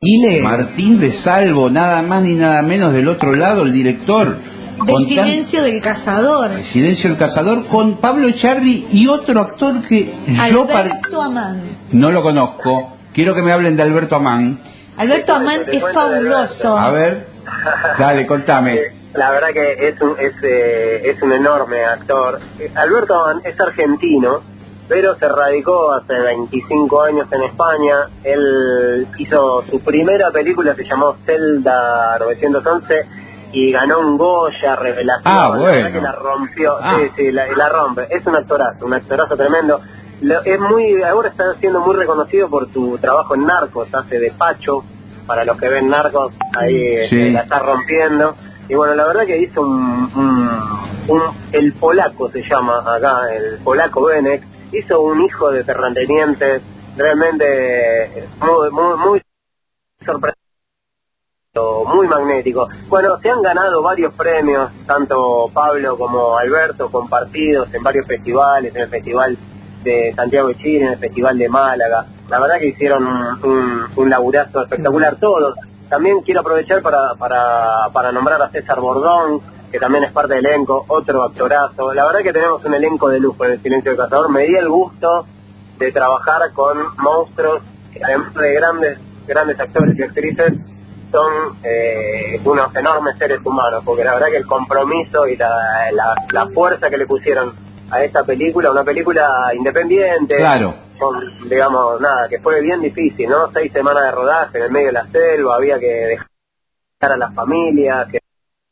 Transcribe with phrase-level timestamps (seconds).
[0.00, 4.36] Ile Martín de Salvo, nada más ni nada menos del otro lado, el director.
[4.86, 6.52] De Silencio del Cazador.
[6.72, 10.14] Silencio del Cazador con Pablo Charri y otro actor que
[10.52, 11.62] yo Alberto Amán.
[11.90, 12.96] No lo conozco.
[13.12, 14.60] Quiero que me hablen de Alberto Amán.
[14.96, 16.78] Alberto Amán es fabuloso.
[16.78, 17.26] A ver,
[17.98, 18.78] dale, contame.
[19.14, 22.38] La verdad que es un, es, eh, es un enorme actor.
[22.76, 24.42] Alberto Amán es argentino
[24.88, 28.08] pero se radicó hace 25 años en España.
[28.24, 33.06] Él hizo su primera película, se llamó Zelda 911
[33.52, 35.34] y ganó un Goya, revelación.
[35.34, 35.92] Ah, bueno.
[35.92, 36.96] que la rompió, ah.
[36.98, 38.06] sí, sí, la, la, rompe.
[38.10, 39.80] Es un actorazo, un actorazo tremendo.
[40.44, 44.84] es muy, ahora está siendo muy reconocido por su trabajo en Narcos, hace de Pacho,
[45.26, 48.34] para los que ven Narcos, ahí este, la está rompiendo.
[48.68, 50.10] Y bueno, la verdad que hizo un,
[51.08, 56.62] un, el polaco se llama acá, el polaco Benek, hizo un hijo de terratenientes
[56.96, 59.22] realmente muy, muy, muy
[60.04, 60.38] sorprendente,
[61.86, 62.68] muy magnético.
[62.88, 68.82] Bueno, se han ganado varios premios, tanto Pablo como Alberto, compartidos en varios festivales, en
[68.82, 69.36] el Festival
[69.82, 72.06] de Santiago de Chile, en el Festival de Málaga.
[72.28, 75.54] La verdad que hicieron un, un, laburazo espectacular todos.
[75.88, 80.46] También quiero aprovechar para, para, para nombrar a César Bordón, que también es parte del
[80.46, 81.92] elenco, otro actorazo.
[81.92, 84.30] La verdad que tenemos un elenco de lujo en El Silencio del Cazador.
[84.30, 85.26] Me di el gusto
[85.78, 90.54] de trabajar con monstruos que además de grandes, grandes actores y actrices,
[91.10, 95.90] son eh, unos enormes seres humanos, porque la verdad que el compromiso y la,
[96.30, 97.54] la, fuerza que le pusieron
[97.90, 100.74] a esta película, una película independiente, claro.
[100.98, 103.50] con, digamos, nada, que fue bien difícil, ¿no?
[103.52, 105.86] Seis semanas de rodaje en el medio de la selva, había que
[107.00, 108.18] dejar a las familias, que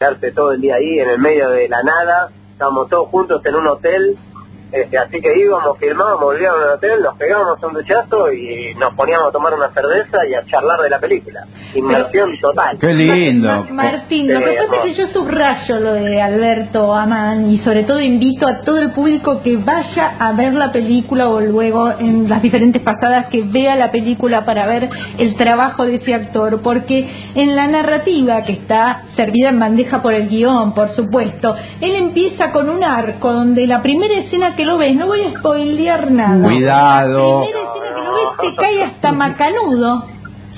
[0.00, 3.56] quedarse todo el día ahí en el medio de la nada, estábamos todos juntos en
[3.56, 4.16] un hotel
[4.70, 9.28] este, así que íbamos, filmábamos, volvíamos al hotel, nos pegábamos un duchazo y nos poníamos
[9.28, 11.46] a tomar una cerveza y a charlar de la película.
[11.74, 12.78] Inmersión total.
[12.78, 13.66] Qué lindo.
[13.70, 18.00] Martín, lo que pasa es que yo subrayo lo de Alberto Amán y sobre todo
[18.00, 22.42] invito a todo el público que vaya a ver la película o luego en las
[22.42, 27.56] diferentes pasadas que vea la película para ver el trabajo de ese actor, porque en
[27.56, 32.68] la narrativa que está servida en bandeja por el guion, por supuesto, él empieza con
[32.68, 36.44] un arco donde la primera escena que lo ves, no voy a spoilear nada.
[36.44, 37.40] Cuidado.
[37.40, 40.04] La primera escena que lo ves te cae hasta macanudo.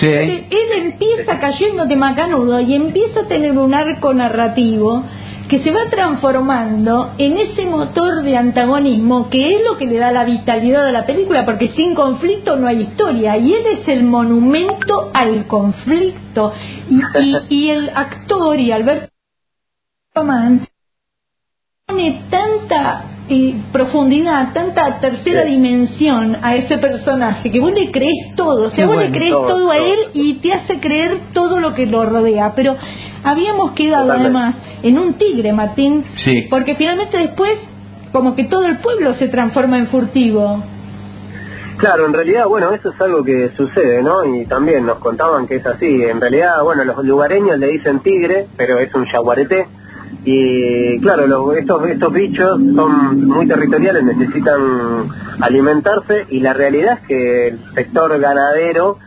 [0.00, 0.06] Sí.
[0.06, 5.04] Él, empieza cayendo de macanudo y empieza a tener un arco narrativo
[5.50, 10.10] que se va transformando en ese motor de antagonismo que es lo que le da
[10.10, 14.04] la vitalidad a la película, porque sin conflicto no hay historia, y él es el
[14.04, 16.54] monumento al conflicto.
[16.88, 17.02] Y,
[17.50, 19.12] y, el actor y Alberto
[20.14, 20.66] Román
[21.86, 23.11] pone tanta
[23.72, 28.96] profundidad, tanta tercera dimensión a ese personaje que vos le crees todo, o sea, vos
[28.96, 32.52] le crees todo, a él y te hace creer todo lo que lo rodea.
[32.54, 32.76] Pero
[33.24, 36.04] habíamos quedado además en un tigre, Martín,
[36.50, 37.58] porque finalmente después
[38.12, 40.62] como que todo el pueblo se transforma en furtivo.
[41.78, 44.24] Claro, en realidad, bueno, eso es algo que sucede, ¿no?
[44.24, 45.86] Y también nos contaban que es así.
[45.86, 49.66] En realidad, bueno, los lugareños le dicen tigre, pero es un yaguareté
[50.24, 55.08] y claro, estos, estos bichos son muy territoriales, necesitan
[55.40, 58.98] alimentarse y la realidad es que el sector ganadero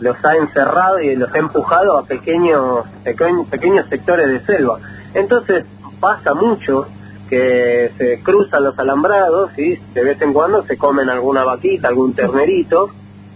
[0.00, 4.80] los ha encerrado y los ha empujado a pequeños, pequeños, sectores de selva.
[5.14, 5.64] Entonces
[6.00, 6.86] pasa mucho
[7.28, 12.14] que se cruzan los alambrados y de vez en cuando se comen alguna vaquita, algún
[12.14, 12.90] ternerito,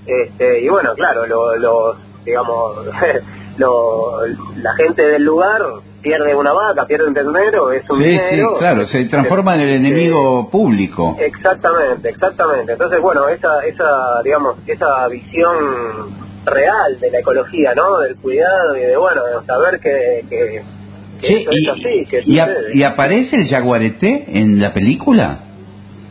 [0.06, 2.86] este, y bueno, claro, los, digamos,
[3.58, 5.62] la gente del lugar
[6.02, 9.70] pierde una vaca, pierde un ternero, es un sí, Sí, claro, se transforma en el
[9.70, 11.16] enemigo público.
[11.18, 12.72] Exactamente, exactamente.
[12.72, 17.98] Entonces, bueno, esa, esa, digamos, esa visión real de la ecología, ¿no?
[17.98, 20.24] Del cuidado y de, bueno, de saber que...
[20.28, 20.62] que,
[21.20, 25.47] sí, y, así, que y, ¿Y aparece el jaguarete en la película?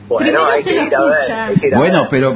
[0.08, 2.34] Bueno, hay que, ir a ver, bueno, pero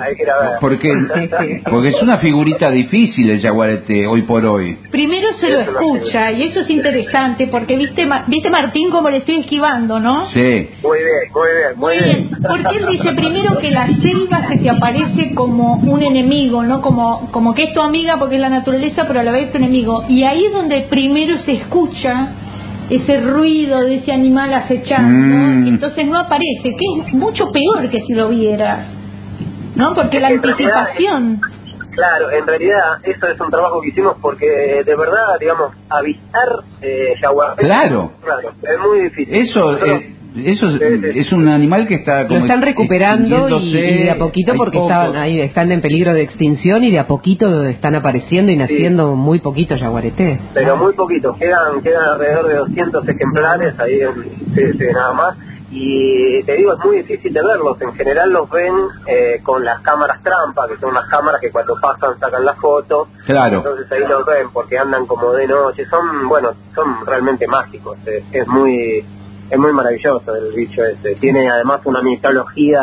[0.60, 0.92] porque
[1.70, 4.78] porque es una figurita difícil el jaguarete hoy por hoy.
[4.92, 9.40] Primero se lo escucha y eso es interesante porque viste viste Martín como le estoy
[9.40, 10.28] esquivando, ¿no?
[10.28, 10.70] Sí.
[10.84, 12.30] Muy bien, muy bien, muy bien.
[12.46, 16.82] Porque él dice primero que la selva se te aparece como un enemigo, ¿no?
[16.82, 19.52] Como como que es tu amiga porque es la naturaleza, pero a la vez es
[19.52, 20.04] tu enemigo.
[20.10, 22.32] Y ahí es donde primero se escucha
[22.92, 25.68] ese ruido de ese animal acechando, mm.
[25.68, 28.86] entonces no aparece, que es mucho peor que si lo vieras,
[29.76, 29.94] ¿no?
[29.94, 31.40] Porque la anticipación...
[31.92, 36.50] claro, en realidad eso es un trabajo que hicimos porque de verdad, digamos, avistar
[36.82, 37.14] eh,
[37.58, 38.12] Claro.
[38.24, 39.36] Claro, es muy difícil.
[39.36, 44.54] Eso, eh, Eso es, un animal que está lo están recuperando y, de a poquito
[44.56, 48.56] porque estaban ahí están en peligro de extinción y de a poquito están apareciendo y
[48.56, 50.40] naciendo muy poquitos jaguaretés.
[50.54, 55.38] Pero muy poquitos, quedan quedan alrededor de 200 ejemplares ahí en, nada más
[55.72, 57.82] y te digo, es muy difícil de verlos.
[57.82, 58.74] En general los ven
[59.08, 63.08] eh, con las cámaras trampa, que son las cámaras que cuando pasan sacan la foto.
[63.26, 63.58] Claro.
[63.58, 65.86] Entonces ahí los ven porque andan como de noche.
[65.86, 67.98] Son, bueno, son realmente mágicos.
[68.06, 69.06] Es, muy
[69.52, 71.16] es muy maravilloso el bicho ese.
[71.16, 72.80] Tiene además una mitología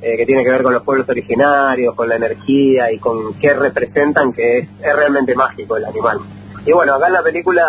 [0.00, 3.52] eh, que tiene que ver con los pueblos originarios, con la energía y con qué
[3.52, 6.18] representan, que es, es realmente mágico el animal.
[6.64, 7.62] Y bueno, acá en la película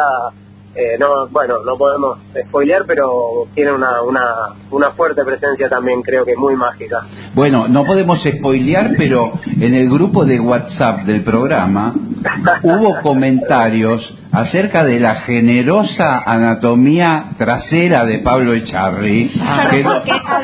[0.73, 3.11] eh, no, bueno, no podemos spoilear, pero
[3.53, 4.23] tiene una, una,
[4.71, 7.05] una fuerte presencia también, creo que muy mágica.
[7.33, 11.93] Bueno, no podemos spoilear, pero en el grupo de WhatsApp del programa
[12.63, 14.01] hubo comentarios
[14.31, 19.29] acerca de la generosa anatomía trasera de Pablo Echarri,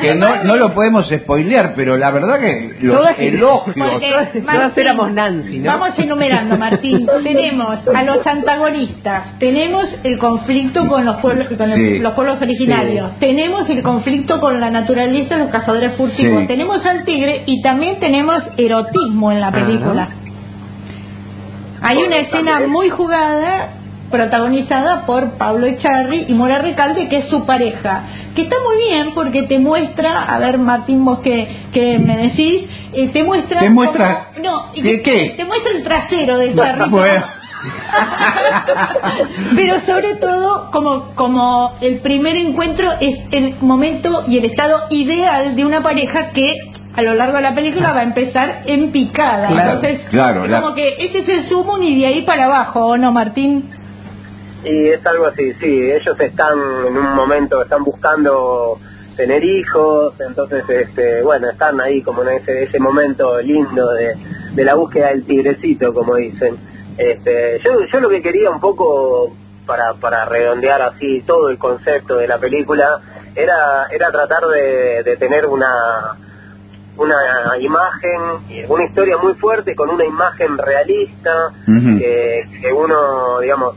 [0.00, 4.02] que, no, no, lo podemos spoilear, pero la verdad que los elogios...
[4.44, 7.06] Todas éramos Nancy, Vamos enumerando, Martín.
[7.22, 13.70] tenemos a los antagonistas, tenemos el conflicto con los pueblos, con los pueblos originarios, tenemos
[13.70, 19.32] el conflicto con la naturaleza, los cazadores furtivos, tenemos al tigre y también tenemos erotismo
[19.32, 20.08] en la película.
[21.80, 23.77] Hay una escena muy jugada
[24.10, 28.02] protagonizada por Pablo Echarri y Mora Recalde, que es su pareja,
[28.34, 32.68] que está muy bien porque te muestra, a ver Martín, vos que, que me decís,
[32.92, 33.60] eh, te muestra...
[33.60, 34.28] ¿Te muestra?
[34.42, 35.34] no, qué?
[35.36, 36.90] Te muestra el trasero de Echarri.
[39.56, 45.56] Pero sobre todo, como, como el primer encuentro es el momento y el estado ideal
[45.56, 46.54] de una pareja que
[46.94, 49.50] a lo largo de la película va a empezar en picada.
[49.50, 53.12] Entonces, claro, como que ese es el sumo y de ahí para abajo, ¿o no,
[53.12, 53.70] Martín?
[54.64, 58.78] Y es algo así, sí, ellos están en un momento, están buscando
[59.16, 64.14] tener hijos, entonces, este, bueno, están ahí como en ese, ese momento lindo de,
[64.52, 66.56] de la búsqueda del tigrecito, como dicen.
[66.96, 69.32] Este, yo, yo lo que quería un poco
[69.66, 73.00] para, para redondear así todo el concepto de la película
[73.34, 76.16] era, era tratar de, de tener una,
[76.96, 83.76] una imagen, una historia muy fuerte con una imagen realista, que, que uno, digamos,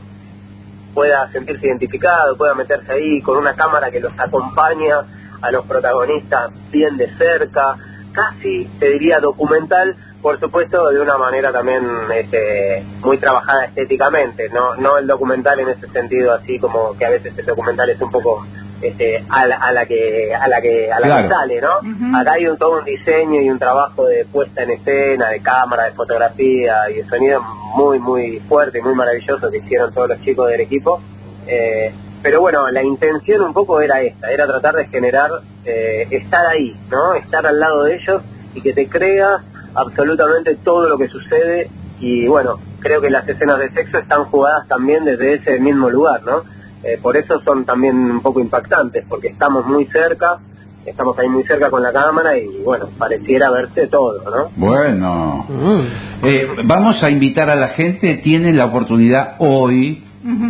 [0.94, 5.04] pueda sentirse identificado, pueda meterse ahí con una cámara que los acompaña
[5.40, 7.76] a los protagonistas bien de cerca,
[8.12, 11.84] casi te diría documental, por supuesto de una manera también
[12.14, 17.10] este, muy trabajada estéticamente, no no el documental en ese sentido así como que a
[17.10, 18.46] veces el documental es un poco
[18.82, 22.18] este, a, la, a la que a la que a la que sale, ¿no?
[22.18, 25.84] Acá hay un, todo un diseño y un trabajo de puesta en escena, de cámara,
[25.84, 27.40] de fotografía y de sonido
[27.76, 31.00] muy muy fuerte y muy maravilloso que hicieron todos los chicos del equipo.
[31.46, 31.92] Eh,
[32.22, 35.30] pero bueno, la intención un poco era esta, era tratar de generar
[35.64, 37.14] eh, estar ahí, ¿no?
[37.14, 38.22] Estar al lado de ellos
[38.54, 39.42] y que te creas
[39.74, 41.70] absolutamente todo lo que sucede
[42.00, 46.22] y bueno, creo que las escenas de sexo están jugadas también desde ese mismo lugar,
[46.24, 46.42] ¿no?
[46.84, 50.38] Eh, por eso son también un poco impactantes, porque estamos muy cerca,
[50.84, 54.50] estamos ahí muy cerca con la cámara y bueno, pareciera verse todo, ¿no?
[54.56, 56.26] Bueno, mm.
[56.26, 60.02] eh, vamos a invitar a la gente, tienen la oportunidad hoy,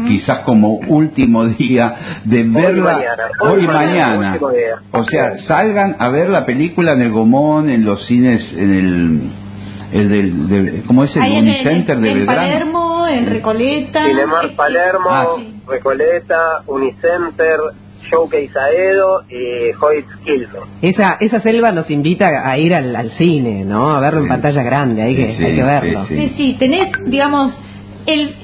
[0.06, 2.98] quizás como último día, de verla
[3.40, 4.38] hoy, mañana.
[4.92, 9.32] O sea, salgan a ver la película en el Gomón, en los cines, en el
[9.92, 14.04] el del, ¿cómo es el Unicenter de en Palermo, en Recoleta.
[14.06, 15.26] Cinemar Palermo, ah,
[15.72, 17.58] Recoleta, Unicenter,
[18.10, 20.68] Showcase Aedo y Hoyt Kilson.
[20.82, 23.94] Esa, esa selva nos invita a ir al, al cine, ¿no?
[23.96, 26.04] A verlo en pantalla grande, hay que, hay que verlo.
[26.06, 27.54] Sí, sí, tenés, digamos,
[28.06, 28.34] el,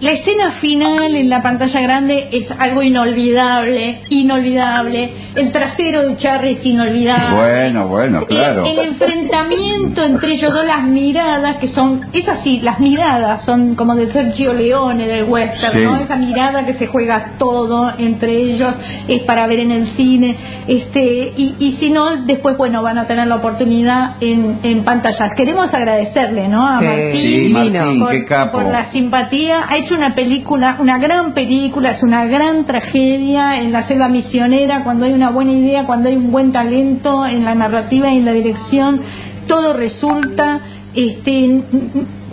[0.00, 5.12] la escena final en la pantalla grande es algo inolvidable, inolvidable.
[5.36, 7.36] El trasero de Charlie es inolvidable.
[7.36, 8.64] Bueno, bueno, claro.
[8.66, 13.94] El, enfrentamiento entre ellos dos, las miradas, que son, es así, las miradas son como
[13.94, 15.96] de Sergio Leone del western, ¿no?
[15.96, 18.74] Esa mirada que se juega todo entre ellos,
[19.08, 20.36] es para ver en el cine.
[20.66, 25.30] este Y, y si no, después, bueno, van a tener la oportunidad en, en pantalla.
[25.36, 26.66] Queremos agradecerle, ¿no?
[26.66, 27.54] A Martín,
[28.00, 33.72] por, por la simpatía hecho una película, una gran película, es una gran tragedia en
[33.72, 37.54] la selva misionera, cuando hay una buena idea, cuando hay un buen talento en la
[37.54, 39.00] narrativa y en la dirección,
[39.46, 40.60] todo resulta,
[40.94, 41.62] este,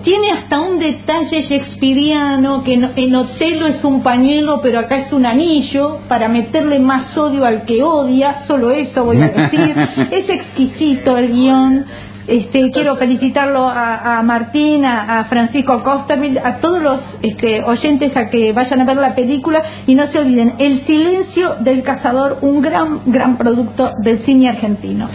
[0.04, 5.26] tiene hasta un detalle shakespeariano que en Otelo es un pañuelo, pero acá es un
[5.26, 9.76] anillo para meterle más odio al que odia, solo eso voy a decir.
[10.12, 11.86] es exquisito el guion
[12.32, 18.54] Este, quiero felicitarlo a, Martín, a, Francisco Costa, a todos los este, oyentes a que
[18.54, 23.02] vayan a ver la película y no se olviden, El silencio del cazador, un gran,
[23.08, 25.10] gran producto del cine argentino.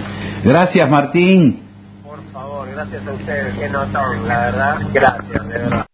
[0.44, 1.62] Gracias, Martín.
[2.04, 4.76] Por favor, gracias a ustedes, que no son, la verdad.
[4.92, 5.86] Gracias, de verdad.